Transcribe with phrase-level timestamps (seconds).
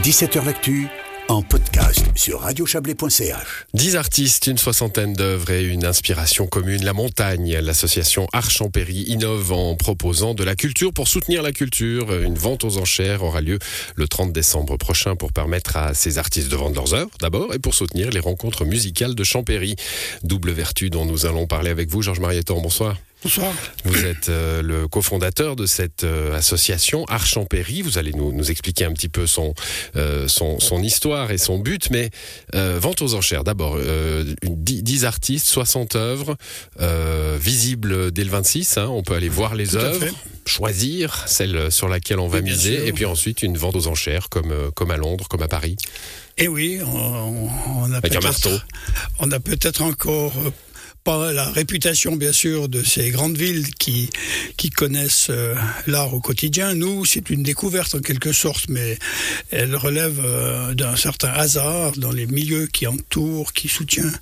[0.00, 0.88] 17h L'actu
[1.28, 3.66] en podcast sur radiochablais.ch.
[3.74, 6.82] Dix artistes, une soixantaine d'œuvres et une inspiration commune.
[6.82, 12.12] La montagne, l'association Archampéry innove en proposant de la culture pour soutenir la culture.
[12.20, 13.58] Une vente aux enchères aura lieu
[13.94, 17.58] le 30 décembre prochain pour permettre à ces artistes de vendre leurs œuvres d'abord et
[17.58, 19.76] pour soutenir les rencontres musicales de Champéry.
[20.24, 22.60] Double vertu dont nous allons parler avec vous, Georges Marieton.
[22.60, 22.96] Bonsoir.
[23.22, 23.52] Bonsoir.
[23.84, 27.80] Vous êtes euh, le cofondateur de cette euh, association Archampéry.
[27.80, 29.54] Vous allez nous, nous, expliquer un petit peu son,
[29.94, 31.90] euh, son, son, histoire et son but.
[31.90, 32.10] Mais
[32.52, 33.78] vente aux enchères, d'abord,
[34.42, 36.36] 10 artistes, 60 œuvres,
[37.38, 38.78] visibles dès le 26.
[38.78, 40.06] Hein, on peut aller voir les œuvres,
[40.44, 44.52] choisir celle sur laquelle on va miser, et puis ensuite une vente aux enchères, comme,
[44.74, 45.76] comme à Londres, comme à Paris.
[46.38, 48.00] Eh oui, on, a.
[49.20, 50.32] On a peut-être encore
[51.04, 54.10] pas la réputation, bien sûr, de ces grandes villes qui,
[54.56, 55.54] qui connaissent euh,
[55.86, 56.74] l'art au quotidien.
[56.74, 58.98] Nous, c'est une découverte en quelque sorte, mais
[59.50, 64.18] elle relève euh, d'un certain hasard dans les milieux qui entourent, qui soutiennent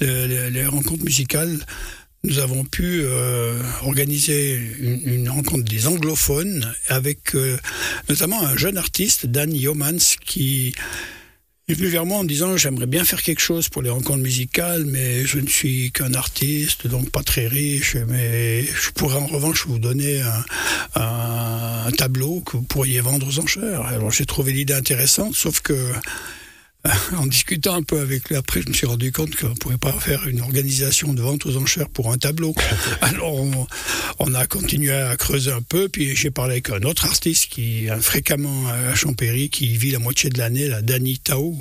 [0.00, 1.58] les, rencontres musicales
[2.26, 7.36] nous avons pu euh, organiser une, une, rencontre des anglophones avec
[8.08, 10.74] notamment un jeune artiste, Dan Yeomans, qui
[11.66, 14.22] est venu vers moi en me disant j'aimerais bien faire quelque chose pour les rencontres
[14.22, 19.26] musicales, mais je ne suis qu'un artiste, donc pas très riche, mais je pourrais en
[19.26, 20.22] revanche vous donner
[20.94, 23.82] un, tableau que vous pourriez vendre aux enchères.
[23.82, 25.90] Alors j'ai trouvé l'idée intéressante, sauf que
[27.16, 29.78] en discutant un peu avec lui après, je me suis rendu compte qu'on ne pouvait
[29.78, 32.54] pas faire une organisation de vente aux enchères pour un tableau.
[33.00, 33.34] Alors
[34.18, 37.86] on, a continué à creuser un peu, puis j'ai parlé avec un autre artiste qui
[37.86, 41.56] est fréquemment à Champéry, qui vit la moitié de l'année, la Dani Tao,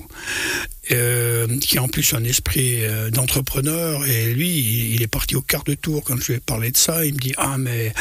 [0.91, 4.05] euh, qui a en plus un esprit euh, d'entrepreneur.
[4.05, 6.77] Et lui, il est parti au quart de tour quand je lui ai parlé de
[6.77, 7.05] ça.
[7.05, 7.93] Il me dit Ah, mais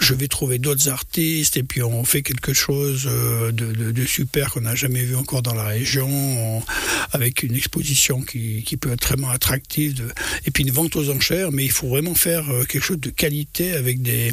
[0.00, 4.06] je vais trouver d'autres artistes et puis on fait quelque chose euh, de, de, de
[4.06, 6.62] super qu'on n'a jamais vu encore dans la région, on,
[7.12, 10.08] avec une exposition qui, qui, peut être vraiment attractive de,
[10.46, 11.52] et puis une vente aux enchères.
[11.52, 14.32] Mais il faut vraiment faire quelque chose de qualité avec des,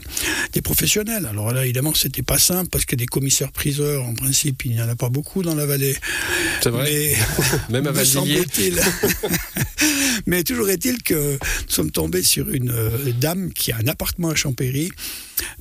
[0.54, 1.26] des professionnels.
[1.26, 4.88] Alors là, évidemment, c'était pas simple parce que des commissaires-priseurs, en principe, il n'y en
[4.88, 5.96] a pas beaucoup dans la vallée.
[6.62, 6.90] C'est vrai.
[6.90, 7.16] Mais,
[7.74, 7.94] Même à.
[10.28, 14.30] Mais toujours est-il que nous sommes tombés sur une euh, dame qui a un appartement
[14.30, 14.92] à Champéry,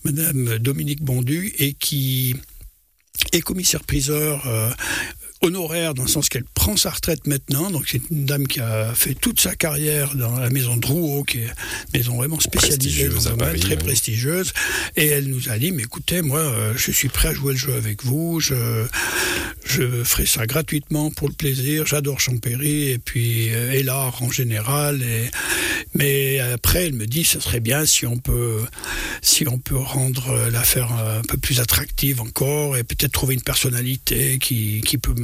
[0.05, 2.37] Madame Dominique Bondu, et qui
[3.33, 4.69] est commissaire-priseur euh,
[5.43, 7.71] honoraire dans le sens qu'elle prend sa retraite maintenant.
[7.71, 11.25] Donc c'est une dame qui a fait toute sa carrière dans la maison de Rouault,
[11.25, 11.51] qui est une
[11.95, 14.53] maison vraiment spécialisée dans très prestigieuse.
[14.97, 17.59] Et elle nous a dit, mais écoutez, moi, euh, je suis prêt à jouer le
[17.59, 18.41] jeu avec vous.
[18.41, 18.87] Je,
[19.73, 21.87] je ferai ça gratuitement pour le plaisir.
[21.87, 25.03] J'adore Champéry et puis euh, et l'art en général.
[25.03, 25.31] Et,
[25.95, 28.61] mais après, elle me dit, ce serait bien si on peut,
[29.21, 34.39] si on peut rendre l'affaire un peu plus attractive encore et peut-être trouver une personnalité
[34.39, 35.15] qui, peut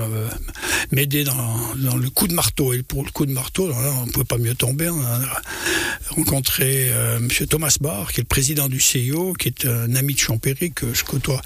[0.93, 2.73] m'aider dans, le coup de marteau.
[2.73, 4.89] Et pour le coup de marteau, on ne pouvait pas mieux tomber.
[4.89, 5.21] On a
[6.11, 7.29] rencontré euh, M.
[7.49, 10.93] Thomas Barr, qui est le président du CIO, qui est un ami de Champéry que
[10.95, 11.41] je côtoie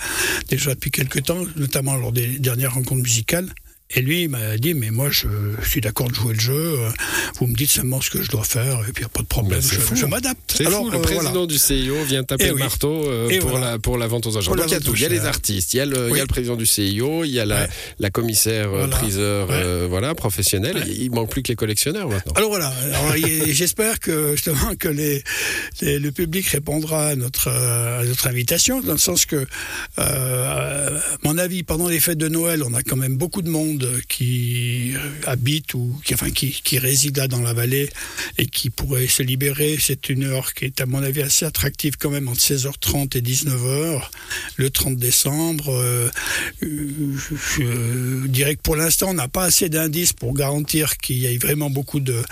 [0.49, 3.53] déjà depuis quelques temps, notamment lors des dernières rencontres musicales.
[3.95, 5.29] Et lui, il m'a dit, mais moi, je,
[5.63, 6.79] suis d'accord de jouer le jeu.
[6.79, 6.91] Euh,
[7.39, 9.23] vous me dites seulement ce que je dois faire, et puis il n'y a pas
[9.23, 10.63] de problème, je, je m'adapte.
[10.65, 11.47] Alors, fou, le euh, président voilà.
[11.47, 12.61] du CIO vient taper et le oui.
[12.61, 13.73] marteau euh, pour, voilà.
[13.73, 14.55] la, pour la vente aux agents.
[14.55, 14.95] Donc, il y a tout.
[14.95, 16.13] Il y a les artistes, il y a le, oui.
[16.13, 17.69] il y a le président du CIO, il y a la, ouais.
[17.99, 18.89] la commissaire voilà.
[18.89, 19.55] priseur, ouais.
[19.57, 20.77] euh, voilà, professionnelle.
[20.77, 20.89] Ouais.
[20.89, 22.33] Il manque plus que les collectionneurs maintenant.
[22.35, 22.73] Alors voilà.
[23.47, 25.23] J'espère que justement que les,
[25.81, 29.47] les, le public répondra à notre, à notre invitation, dans le sens que,
[29.99, 33.51] euh, à mon avis, pendant les fêtes de Noël, on a quand même beaucoup de
[33.51, 34.95] monde qui
[35.27, 37.91] habite ou qui, enfin, qui, réside là dans la vallée
[38.39, 39.77] et qui pourrait se libérer.
[39.81, 43.21] C'est une heure qui est à mon avis assez attractive quand même entre 16h30 et
[43.21, 44.03] 19h
[44.57, 45.71] le 30 décembre.
[45.71, 46.11] Euh,
[46.61, 51.39] je, dirais que pour l'instant on n'a pas assez d'indices pour garantir qu'il y ait
[51.39, 52.23] vraiment beaucoup de,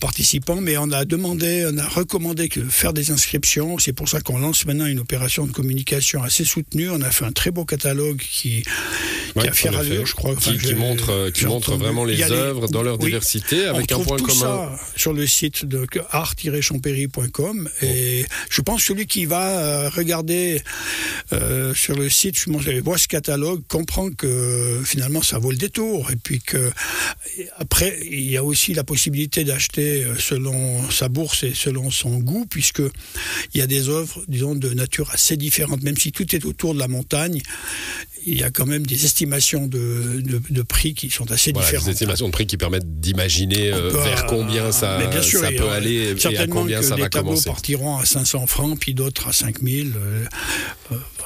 [0.00, 3.78] participants, mais on a demandé, on a recommandé de faire des inscriptions.
[3.78, 6.90] C'est pour ça qu'on lance maintenant une opération de communication assez soutenue.
[6.90, 8.64] On a fait un très beau catalogue qui,
[9.32, 10.32] qui a fière allure, je crois.
[10.32, 12.72] Enfin, qui, qui montre, euh, qui montre vraiment les œuvres les...
[12.72, 13.06] dans leur oui.
[13.06, 14.38] diversité avec on un point tout commun.
[14.40, 20.62] Ça sur le site de art-champéry.com et je pense que celui qui va euh, regarder
[21.32, 26.10] euh, sur le site, je voit ce catalogue, comprend que finalement ça vaut le détour
[26.10, 26.70] et puis que
[27.58, 32.18] après il y a aussi la possibilité d'acheter euh, selon sa bourse et selon son
[32.18, 32.82] goût puisque
[33.54, 36.74] il y a des œuvres disons de nature assez différente même si tout est autour
[36.74, 37.40] de la montagne
[38.26, 41.66] il y a quand même des estimations de, de, de prix qui sont assez Voilà,
[41.66, 41.86] différentes.
[41.86, 46.14] des estimations de prix qui permettent d'imaginer euh, vers combien ça, bien sûr, peut aller
[46.30, 47.48] et à combien que ça des va tableaux commencer.
[47.48, 49.92] partiront à 500 francs, puis d'autres à 5000.
[49.96, 50.24] euh, euh,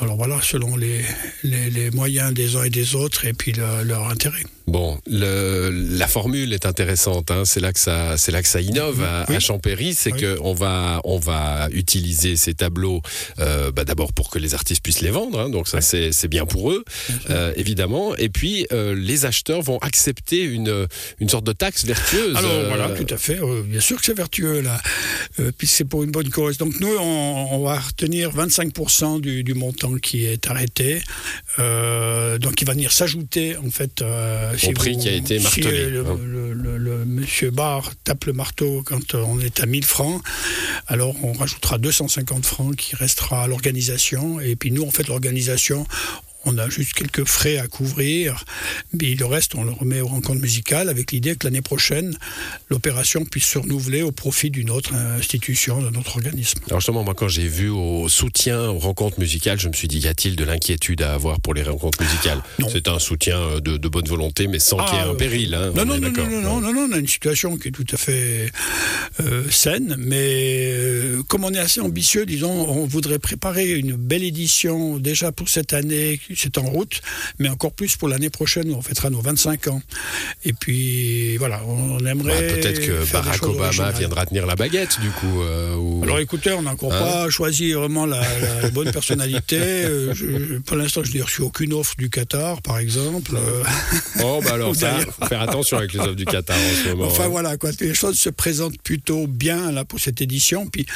[0.01, 1.05] alors voilà, selon les,
[1.45, 4.43] les, moyens des uns et des autres, et puis le- leur intérêt.
[4.73, 7.31] Bon, le, la formule est intéressante.
[7.31, 7.43] Hein.
[7.45, 9.37] C'est là que ça, c'est là que ça innove à, Oui.
[9.37, 10.21] à Champéry, c'est Oui.
[10.21, 13.03] que on va, on va utiliser ces tableaux
[13.39, 15.39] euh, bah, d'abord pour que les artistes puissent les vendre.
[15.41, 15.51] hein.
[15.51, 16.85] donc ça, c'est, bien pour eux,
[17.29, 18.17] euh, évidemment.
[18.17, 20.87] Et puis euh, les acheteurs vont accepter une,
[21.21, 22.35] une sorte de taxe vertueuse.
[22.35, 23.39] Alors voilà, tout à fait.
[23.67, 24.81] Bien sûr que c'est vertueux là,
[25.59, 26.57] puisque c'est pour une bonne cause.
[26.57, 31.03] Donc nous, on, on va retenir 25% du, du montant qui est arrêté.
[31.59, 34.03] Donc il va venir s'ajouter en fait
[34.69, 36.19] Au prix qui a été si, martelé, le, hein.
[36.25, 40.23] le- le- le monsieur Barr tape le marteau quand on est à 1000 francs.
[40.87, 44.41] Alors on rajoutera 250 francs qui restera à l'organisation.
[44.41, 45.87] Et puis nous, en fait, l'organisation.
[46.45, 48.45] On a juste quelques frais à couvrir,
[48.93, 52.17] mais le reste, on le remet aux rencontres musicales avec l'idée que l'année prochaine,
[52.69, 56.59] l'opération puisse se renouveler au profit d'une autre institution, d'un autre organisme.
[56.69, 59.99] Alors justement, moi, quand j'ai vu au soutien aux rencontres musicales, je me suis dit,
[60.01, 62.43] y a-t-il de l'inquiétude à avoir pour les rencontres musicales?
[62.71, 65.11] C'est un soutien euh, de, de bonne volonté, mais sans Ah, qu'il y ait un
[65.11, 65.55] euh, péril.
[65.55, 67.73] Hein, Non, on non, non, non, non, non, non, on a une situation qui est
[67.73, 68.51] tout à fait
[69.21, 74.25] euh, saine, mais euh, comme on est assez ambitieux, disons, on voudrait préparer une belle
[74.25, 77.01] édition déjà pour cette année, c'est en route,
[77.39, 79.83] mais encore plus pour l'année prochaine où on fêtera nos 25 ans.
[80.45, 82.49] Et puis voilà, on Bah, aimerait.
[82.49, 85.43] Peut-être que Barack Obama viendra tenir la baguette, du coup.
[85.43, 88.23] euh, ou- Alors écoutez, on n'a encore Hein pas choisi vraiment la,
[88.63, 89.59] la bonne personnalité.
[89.61, 93.33] Euh, je- pour l'instant, je n'ai reçu aucune offre du Qatar, par exemple.
[93.37, 93.63] Euh,
[94.23, 97.07] Oh, bah alors ça, faut faire attention avec les offres du Qatar en ce moment.
[97.07, 97.29] Enfin hein.
[97.29, 97.71] voilà, quoi.
[97.81, 100.67] les choses se présentent plutôt bien là pour cette édition.
[100.67, 100.87] Puis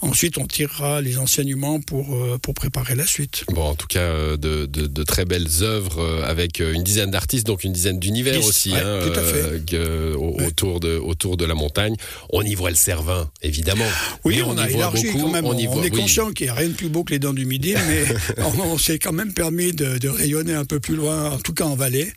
[0.00, 3.44] ensuite, on tirera les enseignements pour, euh, pour préparer la suite.
[3.50, 7.10] Bon, en tout cas, de, de- de très belles œuvres euh, avec euh, une dizaine
[7.10, 9.42] d'artistes, donc une dizaine d'univers aussi, ouais, hein, tout à fait.
[9.42, 10.46] euh, que- au- Ouais.
[10.46, 11.94] autour, de, autour de la montagne.
[12.30, 13.84] On y voit le Cervin, évidemment.
[14.24, 15.44] Oui, Mais on, a voit élargi beaucoup, quand même.
[15.46, 16.00] On, On, y voit, est oui.
[16.00, 18.04] conscient qu'il n'y a rien de plus beau que les dents du midi, mais
[18.38, 21.52] on, on s'est quand même permis de, de rayonner un peu plus loin, en tout
[21.54, 22.12] cas en vallée.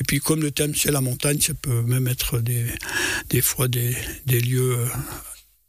[0.00, 2.64] Et puis comme le thème c'est la montagne, ça peut même être des,
[3.30, 3.96] des fois des,
[4.26, 4.76] des lieux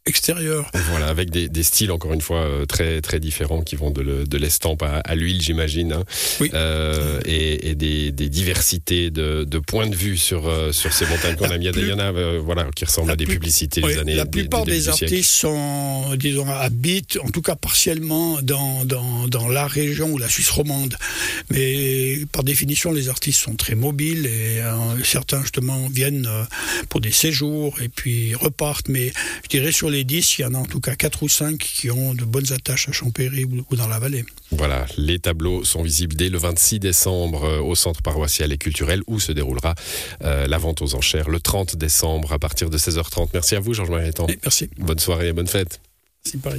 [0.06, 0.70] extérieurs.
[0.90, 4.02] Voilà, avec des, des styles encore une fois euh, très très différents qui vont de,
[4.02, 6.04] le- l'estampe à, à l'huile, j'imagine, hein.
[6.40, 6.50] Oui.
[6.54, 11.06] Euh, et, et des, des diversités de, de points de vue sur euh, sur ces
[11.06, 11.66] montagnes qu'on a mis.
[11.66, 14.14] Il y en a, euh, voilà, qui ressemblent à des plus- publicités Oui, des années.
[14.14, 19.66] la plupart des, artistes sont, disons, habitent, en tout cas partiellement, dans, dans, dans la
[19.66, 20.96] région ou la Suisse romande.
[21.50, 26.28] Mais par définition, les artistes sont très mobiles et euh, certains, justement, viennent
[26.88, 28.88] pour des séjours et puis repartent.
[28.88, 29.12] Mais
[29.44, 31.58] je dirais sur les 10, il y en a en tout cas 4 ou 5
[31.58, 34.24] qui ont de bonnes attaches à Champéry ou, dans la vallée.
[34.50, 39.02] Voilà, les tableaux sont visibles dès le 26 décembre euh, au centre paroissial et culturel
[39.06, 39.74] où se déroulera
[40.22, 43.30] euh, la vente aux enchères le 30 décembre à partir de 16h30.
[43.34, 44.26] Merci à vous, Georges Mariettan.
[44.28, 44.68] Et merci.
[44.78, 45.80] Bonne soirée et bonne fête.
[46.24, 46.54] C'est pareil.